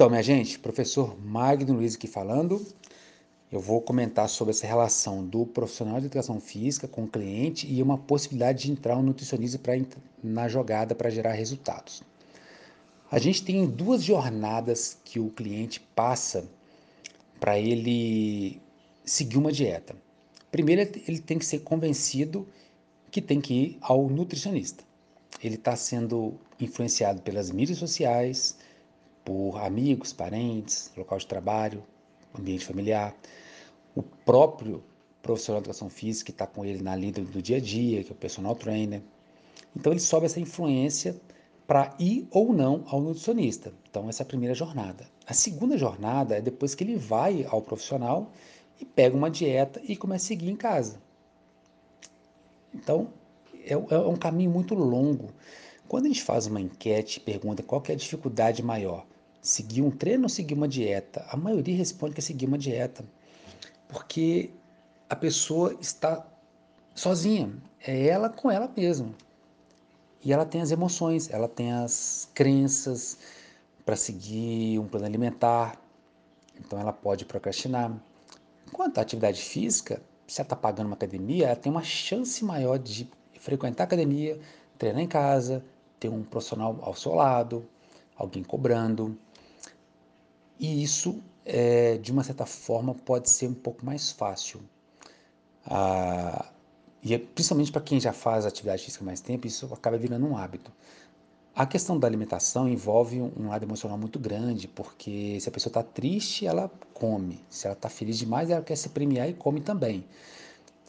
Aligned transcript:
Então, 0.00 0.08
minha 0.08 0.22
gente, 0.22 0.58
professor 0.58 1.14
Magno 1.22 1.74
Luiz 1.74 1.94
aqui 1.94 2.08
falando. 2.08 2.66
Eu 3.52 3.60
vou 3.60 3.82
comentar 3.82 4.30
sobre 4.30 4.52
essa 4.52 4.66
relação 4.66 5.22
do 5.22 5.44
profissional 5.44 6.00
de 6.00 6.06
educação 6.06 6.40
física 6.40 6.88
com 6.88 7.04
o 7.04 7.06
cliente 7.06 7.70
e 7.70 7.82
uma 7.82 7.98
possibilidade 7.98 8.62
de 8.62 8.72
entrar 8.72 8.96
um 8.96 9.02
nutricionista 9.02 9.58
pra, 9.58 9.74
na 10.24 10.48
jogada 10.48 10.94
para 10.94 11.10
gerar 11.10 11.32
resultados. 11.32 12.02
A 13.10 13.18
gente 13.18 13.44
tem 13.44 13.66
duas 13.66 14.02
jornadas 14.02 14.96
que 15.04 15.20
o 15.20 15.28
cliente 15.28 15.80
passa 15.94 16.48
para 17.38 17.58
ele 17.58 18.58
seguir 19.04 19.36
uma 19.36 19.52
dieta. 19.52 19.94
Primeiro, 20.50 20.80
ele 21.06 21.18
tem 21.18 21.38
que 21.38 21.44
ser 21.44 21.58
convencido 21.58 22.48
que 23.10 23.20
tem 23.20 23.38
que 23.38 23.52
ir 23.52 23.78
ao 23.82 24.08
nutricionista. 24.08 24.82
Ele 25.44 25.56
está 25.56 25.76
sendo 25.76 26.40
influenciado 26.58 27.20
pelas 27.20 27.50
mídias 27.50 27.76
sociais, 27.76 28.56
por 29.24 29.58
amigos, 29.58 30.12
parentes, 30.12 30.90
local 30.96 31.18
de 31.18 31.26
trabalho, 31.26 31.82
ambiente 32.38 32.64
familiar, 32.64 33.14
o 33.94 34.02
próprio 34.02 34.82
profissional 35.22 35.60
de 35.60 35.66
educação 35.66 35.90
física 35.90 36.26
que 36.26 36.30
está 36.32 36.46
com 36.46 36.64
ele 36.64 36.82
na 36.82 36.96
lida 36.96 37.20
do 37.20 37.42
dia 37.42 37.58
a 37.58 37.60
dia, 37.60 38.02
que 38.02 38.10
é 38.10 38.12
o 38.12 38.16
personal 38.16 38.54
trainer. 38.54 39.02
Então 39.76 39.92
ele 39.92 40.00
sobe 40.00 40.26
essa 40.26 40.40
influência 40.40 41.20
para 41.66 41.94
ir 41.98 42.26
ou 42.30 42.52
não 42.52 42.84
ao 42.88 43.00
nutricionista. 43.00 43.72
Então 43.88 44.08
essa 44.08 44.22
é 44.22 44.24
a 44.24 44.26
primeira 44.26 44.54
jornada. 44.54 45.06
A 45.26 45.34
segunda 45.34 45.78
jornada 45.78 46.36
é 46.36 46.40
depois 46.40 46.74
que 46.74 46.82
ele 46.82 46.96
vai 46.96 47.46
ao 47.48 47.62
profissional 47.62 48.32
e 48.80 48.84
pega 48.84 49.16
uma 49.16 49.30
dieta 49.30 49.80
e 49.84 49.94
começa 49.94 50.24
a 50.24 50.28
seguir 50.28 50.50
em 50.50 50.56
casa. 50.56 51.00
Então 52.74 53.08
é, 53.64 53.72
é 53.72 53.98
um 53.98 54.16
caminho 54.16 54.50
muito 54.50 54.74
longo. 54.74 55.28
Quando 55.90 56.04
a 56.04 56.08
gente 56.08 56.22
faz 56.22 56.46
uma 56.46 56.60
enquete 56.60 57.18
e 57.18 57.20
pergunta 57.20 57.64
qual 57.64 57.82
é 57.88 57.92
a 57.94 57.96
dificuldade 57.96 58.62
maior, 58.62 59.04
seguir 59.42 59.82
um 59.82 59.90
treino 59.90 60.22
ou 60.22 60.28
seguir 60.28 60.54
uma 60.54 60.68
dieta, 60.68 61.26
a 61.28 61.36
maioria 61.36 61.76
responde 61.76 62.14
que 62.14 62.20
é 62.20 62.22
seguir 62.22 62.46
uma 62.46 62.56
dieta, 62.56 63.04
porque 63.88 64.50
a 65.08 65.16
pessoa 65.16 65.76
está 65.80 66.24
sozinha, 66.94 67.52
é 67.84 68.06
ela 68.06 68.28
com 68.28 68.48
ela 68.48 68.72
mesma. 68.76 69.12
E 70.24 70.32
ela 70.32 70.46
tem 70.46 70.60
as 70.60 70.70
emoções, 70.70 71.28
ela 71.28 71.48
tem 71.48 71.72
as 71.72 72.28
crenças 72.34 73.18
para 73.84 73.96
seguir 73.96 74.78
um 74.78 74.86
plano 74.86 75.06
alimentar, 75.06 75.76
então 76.56 76.78
ela 76.78 76.92
pode 76.92 77.24
procrastinar. 77.24 78.00
Quanto 78.70 78.98
à 78.98 79.00
atividade 79.00 79.42
física, 79.42 80.00
se 80.28 80.40
ela 80.40 80.46
está 80.46 80.54
pagando 80.54 80.86
uma 80.86 80.94
academia, 80.94 81.46
ela 81.46 81.56
tem 81.56 81.72
uma 81.72 81.82
chance 81.82 82.44
maior 82.44 82.78
de 82.78 83.10
frequentar 83.40 83.82
a 83.82 83.86
academia, 83.86 84.38
treinar 84.78 85.02
em 85.02 85.08
casa, 85.08 85.64
ter 86.00 86.08
um 86.08 86.24
profissional 86.24 86.78
ao 86.82 86.94
seu 86.94 87.14
lado, 87.14 87.64
alguém 88.16 88.42
cobrando. 88.42 89.16
E 90.58 90.82
isso, 90.82 91.22
é, 91.44 91.98
de 91.98 92.10
uma 92.10 92.24
certa 92.24 92.46
forma, 92.46 92.94
pode 92.94 93.30
ser 93.30 93.46
um 93.46 93.54
pouco 93.54 93.84
mais 93.84 94.10
fácil. 94.10 94.60
Ah, 95.66 96.50
e 97.02 97.14
é, 97.14 97.18
principalmente 97.18 97.70
para 97.70 97.80
quem 97.82 98.00
já 98.00 98.12
faz 98.12 98.44
atividade 98.46 98.82
física 98.84 99.04
mais 99.04 99.20
tempo, 99.20 99.46
isso 99.46 99.68
acaba 99.72 99.96
virando 99.96 100.26
um 100.26 100.36
hábito. 100.36 100.72
A 101.54 101.66
questão 101.66 101.98
da 101.98 102.06
alimentação 102.06 102.68
envolve 102.68 103.20
um 103.20 103.48
lado 103.48 103.64
emocional 103.64 103.98
muito 103.98 104.18
grande, 104.18 104.68
porque 104.68 105.38
se 105.40 105.48
a 105.48 105.52
pessoa 105.52 105.70
está 105.70 105.82
triste, 105.82 106.46
ela 106.46 106.70
come. 106.94 107.40
Se 107.50 107.66
ela 107.66 107.74
está 107.74 107.88
feliz 107.88 108.18
demais, 108.18 108.50
ela 108.50 108.62
quer 108.62 108.76
se 108.76 108.88
premiar 108.88 109.28
e 109.28 109.34
come 109.34 109.60
também. 109.60 110.04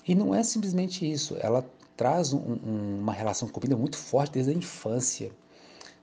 E 0.07 0.15
não 0.15 0.33
é 0.33 0.43
simplesmente 0.43 1.09
isso, 1.09 1.35
ela 1.39 1.65
traz 2.01 2.33
um, 2.33 2.39
um, 2.39 2.99
uma 2.99 3.13
relação 3.13 3.47
com 3.47 3.53
comida 3.53 3.77
muito 3.77 3.95
forte 3.95 4.33
desde 4.33 4.51
a 4.51 4.55
infância. 4.55 5.31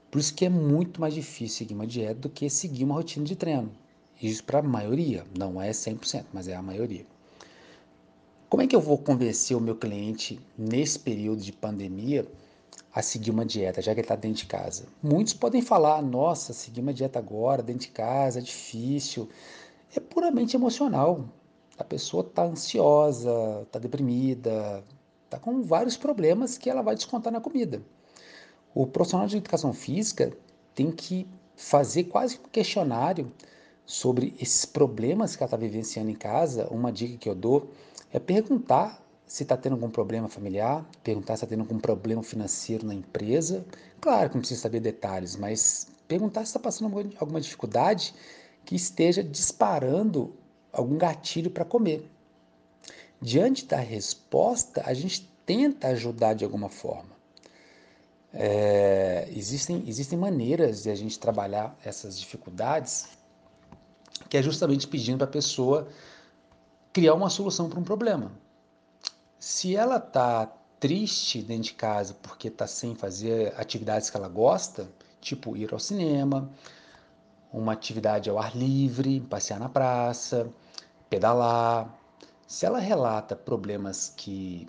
Por 0.09 0.20
isso 0.20 0.32
que 0.32 0.44
é 0.44 0.48
muito 0.48 1.00
mais 1.00 1.12
difícil 1.12 1.59
seguir 1.59 1.75
uma 1.75 1.88
dieta 1.88 2.14
do 2.14 2.28
que 2.28 2.48
seguir 2.48 2.84
uma 2.84 2.94
rotina 2.94 3.26
de 3.26 3.34
treino. 3.34 3.72
Isso 4.22 4.44
para 4.44 4.60
a 4.60 4.62
maioria, 4.62 5.25
não 5.37 5.60
é 5.60 5.70
100%, 5.70 6.26
mas 6.32 6.47
é 6.47 6.54
a 6.54 6.62
maioria. 6.62 7.04
Como 8.48 8.62
é 8.62 8.69
que 8.69 8.76
eu 8.76 8.81
vou 8.81 8.97
convencer 8.97 9.56
o 9.56 9.60
meu 9.60 9.75
cliente 9.75 10.38
nesse 10.56 11.00
período 11.00 11.42
de 11.42 11.50
pandemia 11.50 12.25
a 12.94 13.03
seguir 13.03 13.32
uma 13.32 13.44
dieta, 13.44 13.82
já 13.82 13.92
que 13.92 13.98
ele 13.98 14.04
está 14.04 14.14
dentro 14.14 14.38
de 14.42 14.47
casa? 14.47 14.87
Muitos 15.03 15.34
podem 15.34 15.60
falar: 15.60 16.00
nossa, 16.00 16.53
seguir 16.53 16.81
uma 16.81 16.94
dieta 16.94 17.19
agora, 17.19 17.60
dentro 17.60 17.88
de 17.88 17.92
casa, 17.92 18.38
é 18.38 18.42
difícil. 18.42 19.28
É 19.97 19.98
puramente 19.98 20.54
emocional. 20.54 21.28
A 21.76 21.82
pessoa 21.82 22.22
está 22.22 22.44
ansiosa, 22.44 23.62
está 23.66 23.81
deprimida, 23.81 24.84
está 25.28 25.38
com 25.38 25.62
vários 25.62 25.96
problemas 25.96 26.56
que 26.56 26.70
ela 26.70 26.82
vai 26.82 26.94
descontar 26.94 27.30
na 27.30 27.40
comida. 27.40 27.82
O 28.74 28.86
profissional 28.86 29.26
de 29.26 29.36
educação 29.36 29.72
física 29.74 30.32
tem 30.74 30.90
que 30.90 31.28
fazer 31.54 32.04
quase 32.04 32.38
um 32.38 32.48
questionário 32.48 33.30
sobre 33.84 34.34
esses 34.40 34.64
problemas 34.64 35.36
que 35.36 35.42
ela 35.42 35.48
está 35.48 35.56
vivenciando 35.56 36.10
em 36.10 36.14
casa. 36.14 36.66
Uma 36.70 36.90
dica 36.90 37.18
que 37.18 37.28
eu 37.28 37.34
dou 37.34 37.70
é 38.10 38.18
perguntar 38.18 39.02
se 39.26 39.42
está 39.42 39.56
tendo 39.56 39.74
algum 39.74 39.90
problema 39.90 40.28
familiar, 40.28 40.86
perguntar 41.04 41.36
se 41.36 41.44
está 41.44 41.46
tendo 41.46 41.60
algum 41.60 41.78
problema 41.78 42.22
financeiro 42.22 42.86
na 42.86 42.94
empresa. 42.94 43.64
Claro 44.00 44.30
que 44.30 44.36
não 44.36 44.40
precisa 44.40 44.62
saber 44.62 44.80
detalhes, 44.80 45.36
mas 45.36 45.88
perguntar 46.06 46.40
se 46.40 46.46
está 46.46 46.58
passando 46.58 46.94
alguma 47.18 47.40
dificuldade 47.40 48.14
que 48.64 48.74
esteja 48.74 49.22
disparando 49.22 50.32
algum 50.72 50.96
gatilho 50.96 51.50
para 51.50 51.64
comer. 51.64 52.08
Diante 53.20 53.66
da 53.66 53.78
resposta, 53.78 54.82
a 54.84 54.94
gente 54.94 55.28
tenta 55.44 55.88
ajudar 55.88 56.34
de 56.34 56.44
alguma 56.44 56.68
forma. 56.68 57.16
É, 58.32 59.28
existem, 59.34 59.82
existem 59.86 60.18
maneiras 60.18 60.82
de 60.82 60.90
a 60.90 60.94
gente 60.94 61.18
trabalhar 61.18 61.76
essas 61.82 62.18
dificuldades 62.18 63.08
que 64.28 64.36
é 64.36 64.42
justamente 64.42 64.86
pedindo 64.86 65.18
para 65.18 65.26
a 65.26 65.30
pessoa 65.30 65.88
criar 66.92 67.14
uma 67.14 67.30
solução 67.30 67.68
para 67.68 67.78
um 67.78 67.84
problema. 67.84 68.30
Se 69.38 69.74
ela 69.74 69.96
está 69.96 70.46
triste 70.78 71.42
dentro 71.42 71.64
de 71.64 71.74
casa 71.74 72.14
porque 72.22 72.48
está 72.48 72.66
sem 72.66 72.94
fazer 72.94 73.54
atividades 73.56 74.10
que 74.10 74.16
ela 74.16 74.28
gosta, 74.28 74.88
tipo 75.20 75.56
ir 75.56 75.72
ao 75.72 75.78
cinema, 75.78 76.50
uma 77.52 77.72
atividade 77.72 78.28
ao 78.28 78.38
ar 78.38 78.54
livre, 78.56 79.20
passear 79.20 79.58
na 79.58 79.68
praça, 79.68 80.48
pedalar, 81.08 81.97
se 82.48 82.64
ela 82.64 82.78
relata 82.78 83.36
problemas 83.36 84.10
que 84.16 84.66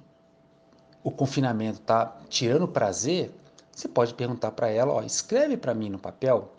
o 1.01 1.09
confinamento 1.09 1.79
está 1.79 2.17
tirando 2.27 2.67
prazer, 2.67 3.33
você 3.71 3.87
pode 3.87 4.13
perguntar 4.13 4.51
para 4.51 4.67
ela, 4.67 4.91
ó, 4.91 5.01
escreve 5.01 5.55
para 5.55 5.73
mim 5.73 5.89
no 5.89 5.97
papel 5.97 6.51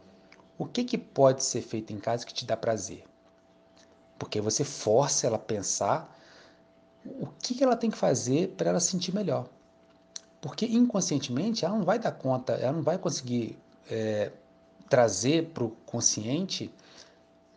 o 0.57 0.65
que, 0.65 0.83
que 0.83 0.97
pode 0.97 1.45
ser 1.45 1.61
feito 1.61 1.93
em 1.93 1.99
casa 1.99 2.25
que 2.25 2.33
te 2.33 2.47
dá 2.47 2.57
prazer. 2.57 3.05
Porque 4.19 4.41
você 4.41 4.65
força 4.65 5.27
ela 5.27 5.37
a 5.37 5.39
pensar 5.39 6.19
o 7.05 7.27
que, 7.27 7.55
que 7.55 7.63
ela 7.63 7.77
tem 7.77 7.91
que 7.91 7.99
fazer 7.99 8.55
para 8.57 8.71
ela 8.71 8.81
se 8.81 8.91
sentir 8.91 9.15
melhor. 9.15 9.47
Porque 10.41 10.65
inconscientemente 10.65 11.67
ela 11.67 11.77
não 11.77 11.85
vai 11.85 11.99
dar 11.99 12.13
conta, 12.13 12.55
ela 12.55 12.73
não 12.73 12.83
vai 12.83 12.97
conseguir 12.97 13.59
é, 13.91 14.33
trazer 14.89 15.51
para 15.51 15.65
o 15.65 15.71
consciente 15.85 16.73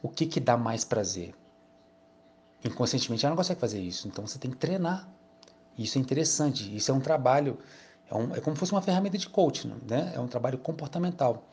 o 0.01 0.09
que, 0.09 0.25
que 0.25 0.41
dá 0.41 0.57
mais 0.57 0.83
prazer 0.83 1.33
inconscientemente 2.63 3.25
ela 3.25 3.31
não 3.31 3.37
consegue 3.37 3.59
fazer 3.59 3.81
isso. 3.81 4.07
Então 4.07 4.25
você 4.25 4.39
tem 4.39 4.51
que 4.51 4.57
treinar. 4.57 5.09
Isso 5.77 5.97
é 5.97 6.01
interessante. 6.01 6.75
Isso 6.75 6.91
é 6.91 6.93
um 6.93 6.99
trabalho, 6.99 7.57
é, 8.09 8.15
um, 8.15 8.35
é 8.35 8.39
como 8.39 8.55
se 8.55 8.59
fosse 8.59 8.71
uma 8.71 8.81
ferramenta 8.81 9.17
de 9.17 9.27
coaching, 9.27 9.73
né? 9.87 10.11
É 10.15 10.19
um 10.19 10.27
trabalho 10.27 10.57
comportamental. 10.57 11.43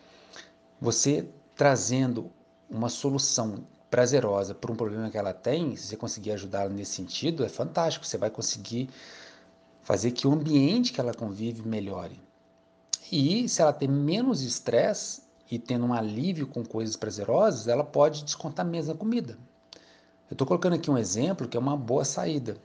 Você 0.81 1.28
trazendo 1.54 2.31
uma 2.69 2.88
solução 2.88 3.64
prazerosa 3.90 4.55
para 4.55 4.70
um 4.70 4.76
problema 4.76 5.11
que 5.11 5.19
ela 5.19 5.34
tem, 5.34 5.75
se 5.75 5.88
você 5.88 5.96
conseguir 5.96 6.32
ajudá-la 6.32 6.69
nesse 6.69 6.93
sentido, 6.93 7.44
é 7.44 7.49
fantástico. 7.49 8.06
Você 8.06 8.17
vai 8.17 8.31
conseguir 8.31 8.88
fazer 9.82 10.12
que 10.12 10.26
o 10.26 10.32
ambiente 10.32 10.93
que 10.93 11.00
ela 11.00 11.12
convive 11.12 11.67
melhore. 11.67 12.20
E 13.11 13.49
se 13.49 13.61
ela 13.61 13.73
tem 13.73 13.88
menos 13.88 14.43
estresse 14.43 15.23
e 15.50 15.58
tendo 15.58 15.84
um 15.84 15.93
alívio 15.93 16.46
com 16.46 16.64
coisas 16.64 16.94
prazerosas, 16.94 17.67
ela 17.67 17.82
pode 17.82 18.23
descontar 18.23 18.64
menos 18.64 18.87
na 18.87 18.94
comida. 18.94 19.37
Eu 20.31 20.35
estou 20.35 20.47
colocando 20.47 20.75
aqui 20.75 20.88
um 20.91 20.97
exemplo 20.97 21.49
que 21.49 21.56
é 21.56 21.61
uma 21.61 21.77
boa 21.77 22.05
saída. 22.05 22.56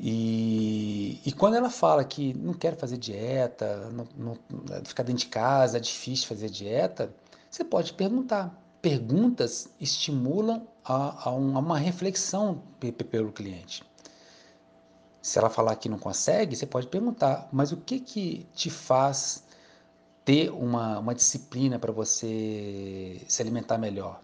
E, 0.00 1.20
e 1.26 1.32
quando 1.32 1.56
ela 1.56 1.68
fala 1.68 2.04
que 2.04 2.32
não 2.34 2.54
quer 2.54 2.76
fazer 2.76 2.96
dieta, 2.96 3.90
não, 3.90 4.06
não, 4.16 4.38
ficar 4.84 5.02
dentro 5.02 5.20
de 5.24 5.26
casa, 5.26 5.76
é 5.76 5.80
difícil 5.80 6.26
fazer 6.26 6.48
dieta, 6.48 7.12
você 7.50 7.64
pode 7.64 7.92
perguntar. 7.92 8.56
Perguntas 8.80 9.68
estimulam 9.80 10.66
a, 10.84 11.28
a, 11.28 11.34
um, 11.34 11.56
a 11.56 11.58
uma 11.58 11.78
reflexão 11.78 12.62
pelo 13.10 13.32
cliente. 13.32 13.82
Se 15.20 15.38
ela 15.38 15.50
falar 15.50 15.76
que 15.76 15.88
não 15.88 15.98
consegue, 15.98 16.56
você 16.56 16.64
pode 16.64 16.86
perguntar, 16.86 17.48
mas 17.52 17.72
o 17.72 17.76
que, 17.76 17.98
que 17.98 18.46
te 18.54 18.70
faz 18.70 19.42
ter 20.24 20.50
uma, 20.50 21.00
uma 21.00 21.14
disciplina 21.14 21.78
para 21.78 21.92
você 21.92 23.20
se 23.28 23.42
alimentar 23.42 23.76
melhor? 23.76 24.22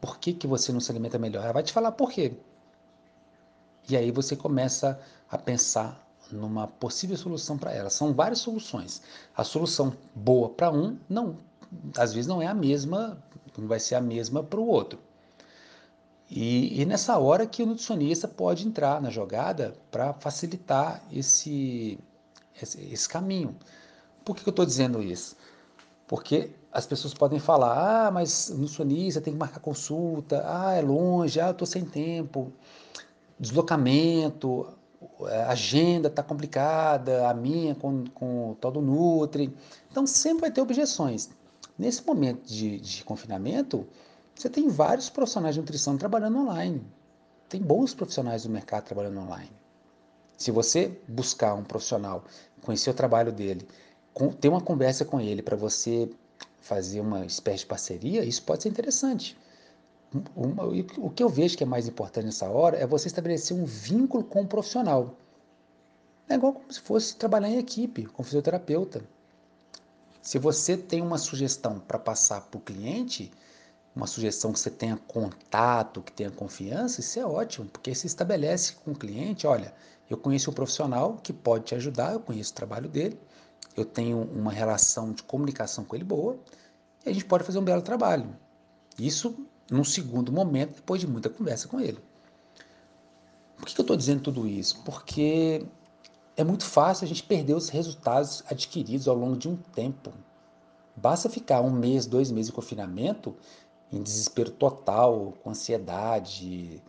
Por 0.00 0.18
que, 0.18 0.32
que 0.32 0.46
você 0.46 0.72
não 0.72 0.80
se 0.80 0.90
alimenta 0.90 1.18
melhor? 1.18 1.42
Ela 1.44 1.52
vai 1.52 1.62
te 1.62 1.72
falar 1.72 1.92
por 1.92 2.10
quê. 2.10 2.34
E 3.88 3.96
aí 3.96 4.10
você 4.10 4.34
começa 4.36 5.00
a 5.30 5.38
pensar 5.38 6.04
numa 6.30 6.66
possível 6.66 7.16
solução 7.16 7.56
para 7.56 7.72
ela. 7.72 7.90
São 7.90 8.12
várias 8.12 8.40
soluções. 8.40 9.02
A 9.36 9.44
solução 9.44 9.92
boa 10.14 10.48
para 10.48 10.70
um 10.70 10.98
não, 11.08 11.36
às 11.96 12.12
vezes 12.12 12.26
não 12.26 12.42
é 12.42 12.46
a 12.46 12.54
mesma, 12.54 13.22
não 13.56 13.68
vai 13.68 13.78
ser 13.78 13.94
a 13.94 14.00
mesma 14.00 14.42
para 14.42 14.60
o 14.60 14.66
outro. 14.66 14.98
E, 16.28 16.80
e, 16.80 16.84
nessa 16.84 17.16
hora 17.18 17.46
que 17.46 17.62
o 17.62 17.66
nutricionista 17.66 18.26
pode 18.26 18.66
entrar 18.66 19.00
na 19.00 19.10
jogada 19.10 19.76
para 19.92 20.12
facilitar 20.14 21.00
esse, 21.12 21.98
esse, 22.60 22.80
esse, 22.92 23.08
caminho. 23.08 23.56
Por 24.24 24.34
que, 24.34 24.42
que 24.42 24.48
eu 24.48 24.52
estou 24.52 24.66
dizendo 24.66 25.00
isso? 25.00 25.36
Porque 26.08 26.50
as 26.76 26.84
pessoas 26.84 27.14
podem 27.14 27.38
falar, 27.38 28.08
ah, 28.08 28.10
mas 28.10 28.50
nutricionista 28.50 29.18
tem 29.18 29.32
que 29.32 29.38
marcar 29.38 29.60
consulta, 29.60 30.42
ah, 30.44 30.74
é 30.74 30.82
longe, 30.82 31.40
ah, 31.40 31.46
eu 31.46 31.52
estou 31.52 31.66
sem 31.66 31.86
tempo, 31.86 32.52
deslocamento, 33.40 34.68
a 35.22 35.52
agenda 35.52 36.08
está 36.08 36.22
complicada, 36.22 37.30
a 37.30 37.32
minha 37.32 37.74
com, 37.74 38.04
com 38.08 38.50
o 38.50 38.54
tal 38.56 38.70
do 38.70 38.82
Nutri. 38.82 39.56
Então 39.90 40.06
sempre 40.06 40.42
vai 40.42 40.50
ter 40.50 40.60
objeções. 40.60 41.30
Nesse 41.78 42.06
momento 42.06 42.46
de, 42.46 42.78
de 42.78 43.02
confinamento, 43.04 43.86
você 44.34 44.50
tem 44.50 44.68
vários 44.68 45.08
profissionais 45.08 45.54
de 45.54 45.62
nutrição 45.62 45.96
trabalhando 45.96 46.40
online. 46.40 46.84
Tem 47.48 47.62
bons 47.62 47.94
profissionais 47.94 48.42
do 48.42 48.50
mercado 48.50 48.84
trabalhando 48.84 49.18
online. 49.18 49.50
Se 50.36 50.50
você 50.50 50.92
buscar 51.08 51.54
um 51.54 51.64
profissional, 51.64 52.22
conhecer 52.60 52.90
o 52.90 52.94
trabalho 52.94 53.32
dele, 53.32 53.66
ter 54.38 54.50
uma 54.50 54.60
conversa 54.60 55.06
com 55.06 55.18
ele 55.18 55.40
para 55.40 55.56
você 55.56 56.10
fazer 56.66 57.00
uma 57.00 57.24
espécie 57.24 57.60
de 57.60 57.66
parceria, 57.66 58.24
isso 58.24 58.42
pode 58.42 58.64
ser 58.64 58.68
interessante. 58.68 59.36
Uma, 60.34 60.64
o 60.64 61.10
que 61.10 61.22
eu 61.22 61.28
vejo 61.28 61.56
que 61.56 61.62
é 61.62 61.66
mais 61.66 61.86
importante 61.86 62.26
nessa 62.26 62.48
hora 62.48 62.76
é 62.76 62.86
você 62.86 63.06
estabelecer 63.06 63.56
um 63.56 63.64
vínculo 63.64 64.24
com 64.24 64.42
o 64.42 64.46
profissional. 64.46 65.14
É 66.28 66.34
igual 66.34 66.54
como 66.54 66.72
se 66.72 66.80
fosse 66.80 67.14
trabalhar 67.14 67.48
em 67.48 67.58
equipe, 67.58 68.06
com 68.06 68.24
fisioterapeuta. 68.24 69.02
Se 70.20 70.38
você 70.38 70.76
tem 70.76 71.00
uma 71.00 71.18
sugestão 71.18 71.78
para 71.78 72.00
passar 72.00 72.40
para 72.40 72.58
o 72.58 72.60
cliente, 72.60 73.30
uma 73.94 74.08
sugestão 74.08 74.52
que 74.52 74.58
você 74.58 74.70
tenha 74.70 74.96
contato, 74.96 76.02
que 76.02 76.10
tenha 76.10 76.30
confiança, 76.32 77.00
isso 77.00 77.20
é 77.20 77.24
ótimo, 77.24 77.68
porque 77.68 77.94
se 77.94 78.08
estabelece 78.08 78.74
com 78.84 78.90
o 78.90 78.96
cliente, 78.96 79.46
olha, 79.46 79.72
eu 80.10 80.16
conheço 80.16 80.50
um 80.50 80.54
profissional 80.54 81.16
que 81.22 81.32
pode 81.32 81.66
te 81.66 81.74
ajudar, 81.76 82.12
eu 82.12 82.20
conheço 82.20 82.50
o 82.50 82.56
trabalho 82.56 82.88
dele, 82.88 83.16
eu 83.76 83.84
tenho 83.84 84.22
uma 84.22 84.50
relação 84.50 85.12
de 85.12 85.22
comunicação 85.22 85.84
com 85.84 85.94
ele 85.94 86.04
boa, 86.04 86.38
e 87.04 87.10
a 87.10 87.12
gente 87.12 87.24
pode 87.24 87.44
fazer 87.44 87.58
um 87.58 87.64
belo 87.64 87.82
trabalho. 87.82 88.34
Isso 88.98 89.36
num 89.70 89.84
segundo 89.84 90.32
momento, 90.32 90.76
depois 90.76 91.00
de 91.00 91.06
muita 91.06 91.28
conversa 91.28 91.68
com 91.68 91.80
ele. 91.80 91.98
Por 93.56 93.66
que 93.66 93.78
eu 93.78 93.82
estou 93.82 93.96
dizendo 93.96 94.22
tudo 94.22 94.46
isso? 94.46 94.82
Porque 94.84 95.66
é 96.36 96.44
muito 96.44 96.64
fácil 96.64 97.04
a 97.04 97.08
gente 97.08 97.22
perder 97.22 97.54
os 97.54 97.68
resultados 97.68 98.42
adquiridos 98.48 99.08
ao 99.08 99.16
longo 99.16 99.36
de 99.36 99.48
um 99.48 99.56
tempo. 99.56 100.12
Basta 100.94 101.28
ficar 101.28 101.60
um 101.60 101.70
mês, 101.70 102.06
dois 102.06 102.30
meses 102.30 102.46
de 102.46 102.52
confinamento 102.52 103.34
em 103.92 104.02
desespero 104.02 104.50
total, 104.50 105.34
com 105.42 105.50
ansiedade, 105.50 106.82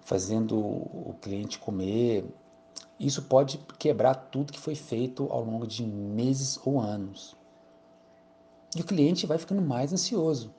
fazendo 0.00 0.58
o 0.58 1.14
cliente 1.20 1.58
comer. 1.58 2.24
Isso 3.00 3.22
pode 3.22 3.56
quebrar 3.78 4.14
tudo 4.14 4.52
que 4.52 4.60
foi 4.60 4.74
feito 4.74 5.26
ao 5.32 5.42
longo 5.42 5.66
de 5.66 5.82
meses 5.82 6.60
ou 6.66 6.78
anos. 6.78 7.34
E 8.76 8.82
o 8.82 8.84
cliente 8.84 9.26
vai 9.26 9.38
ficando 9.38 9.62
mais 9.62 9.90
ansioso. 9.90 10.52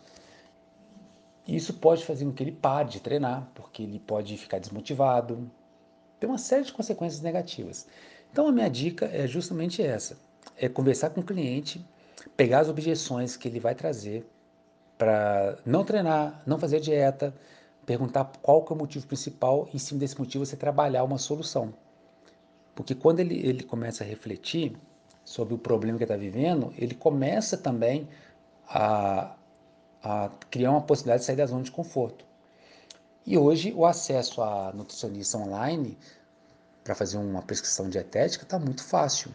Isso 1.47 1.75
pode 1.75 2.03
fazer 2.03 2.25
com 2.25 2.31
que 2.33 2.41
ele 2.41 2.51
pare 2.51 2.89
de 2.89 2.99
treinar, 2.99 3.47
porque 3.53 3.83
ele 3.83 3.99
pode 3.99 4.35
ficar 4.38 4.57
desmotivado. 4.57 5.51
Tem 6.19 6.27
uma 6.27 6.39
série 6.39 6.65
de 6.65 6.73
consequências 6.73 7.21
negativas. 7.21 7.88
Então 8.31 8.47
a 8.47 8.51
minha 8.51 8.69
dica 8.71 9.05
é 9.05 9.27
justamente 9.27 9.83
essa: 9.83 10.17
é 10.57 10.67
conversar 10.67 11.11
com 11.11 11.21
o 11.21 11.23
cliente, 11.23 11.85
pegar 12.35 12.61
as 12.61 12.69
objeções 12.69 13.37
que 13.37 13.47
ele 13.47 13.59
vai 13.59 13.75
trazer 13.75 14.27
para 14.97 15.59
não 15.63 15.85
treinar, 15.85 16.41
não 16.47 16.57
fazer 16.57 16.79
dieta, 16.79 17.35
perguntar 17.85 18.31
qual 18.41 18.63
que 18.63 18.73
é 18.73 18.75
o 18.75 18.79
motivo 18.79 19.05
principal 19.05 19.69
e 19.71 19.75
em 19.75 19.79
cima 19.79 19.99
desse 19.99 20.17
motivo 20.17 20.44
você 20.44 20.55
trabalhar 20.55 21.03
uma 21.03 21.19
solução. 21.19 21.71
Porque 22.75 22.95
quando 22.95 23.19
ele, 23.19 23.35
ele 23.45 23.63
começa 23.63 24.03
a 24.03 24.07
refletir 24.07 24.75
sobre 25.23 25.53
o 25.53 25.57
problema 25.57 25.97
que 25.97 26.03
está 26.03 26.15
vivendo, 26.15 26.73
ele 26.77 26.95
começa 26.95 27.57
também 27.57 28.07
a, 28.68 29.35
a 30.03 30.29
criar 30.50 30.71
uma 30.71 30.81
possibilidade 30.81 31.21
de 31.21 31.25
sair 31.25 31.35
da 31.35 31.45
zona 31.45 31.63
de 31.63 31.71
conforto. 31.71 32.25
E 33.25 33.38
hoje 33.38 33.73
o 33.75 33.85
acesso 33.85 34.41
a 34.41 34.71
nutricionista 34.73 35.38
online 35.38 35.97
para 36.83 36.95
fazer 36.95 37.18
uma 37.18 37.41
prescrição 37.41 37.89
dietética 37.89 38.44
está 38.44 38.57
muito 38.57 38.83
fácil. 38.83 39.31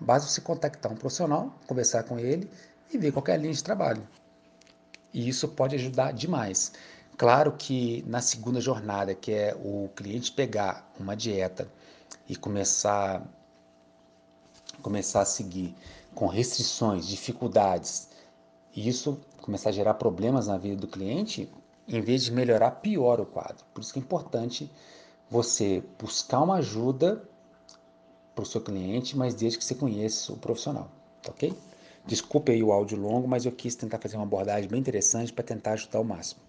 Basta 0.00 0.28
você 0.28 0.40
contactar 0.40 0.90
um 0.90 0.96
profissional, 0.96 1.54
conversar 1.66 2.02
com 2.02 2.18
ele 2.18 2.50
e 2.92 2.98
ver 2.98 3.12
qual 3.12 3.24
é 3.28 3.36
linha 3.36 3.52
de 3.52 3.62
trabalho. 3.62 4.06
E 5.14 5.28
isso 5.28 5.46
pode 5.48 5.76
ajudar 5.76 6.12
demais. 6.12 6.72
Claro 7.16 7.52
que 7.52 8.02
na 8.08 8.20
segunda 8.20 8.60
jornada, 8.60 9.14
que 9.14 9.32
é 9.32 9.54
o 9.54 9.88
cliente 9.94 10.32
pegar 10.32 10.90
uma 10.98 11.14
dieta 11.14 11.68
e 12.28 12.36
começar 12.36 13.22
começar 14.82 15.20
a 15.20 15.24
seguir 15.24 15.74
com 16.14 16.26
restrições, 16.26 17.06
dificuldades, 17.06 18.08
e 18.74 18.88
isso 18.88 19.18
começar 19.40 19.70
a 19.70 19.72
gerar 19.72 19.94
problemas 19.94 20.46
na 20.46 20.58
vida 20.58 20.76
do 20.76 20.88
cliente, 20.88 21.48
em 21.86 22.00
vez 22.00 22.24
de 22.24 22.32
melhorar, 22.32 22.70
piora 22.72 23.22
o 23.22 23.26
quadro. 23.26 23.64
Por 23.72 23.80
isso 23.80 23.92
que 23.92 23.98
é 23.98 24.02
importante 24.02 24.70
você 25.30 25.82
buscar 25.98 26.42
uma 26.42 26.56
ajuda 26.56 27.22
para 28.34 28.42
o 28.42 28.46
seu 28.46 28.60
cliente, 28.60 29.16
mas 29.16 29.34
desde 29.34 29.58
que 29.58 29.64
você 29.64 29.74
conheça 29.74 30.32
o 30.32 30.36
profissional, 30.36 30.90
tá 31.22 31.30
ok? 31.30 31.54
Desculpe 32.06 32.52
aí 32.52 32.62
o 32.62 32.72
áudio 32.72 32.98
longo, 32.98 33.28
mas 33.28 33.44
eu 33.44 33.52
quis 33.52 33.74
tentar 33.74 33.98
fazer 33.98 34.16
uma 34.16 34.24
abordagem 34.24 34.68
bem 34.68 34.80
interessante 34.80 35.32
para 35.32 35.44
tentar 35.44 35.72
ajudar 35.72 35.98
ao 35.98 36.04
máximo. 36.04 36.40